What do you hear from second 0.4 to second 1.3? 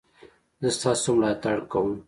زه ستاسو